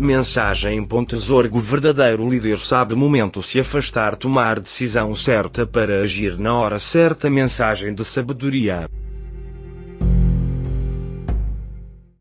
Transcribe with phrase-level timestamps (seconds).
[0.00, 0.88] Mensagem.
[1.06, 7.28] Tesorgo verdadeiro líder sabe momento se afastar tomar decisão certa para agir na hora certa.
[7.28, 8.88] Mensagem de sabedoria.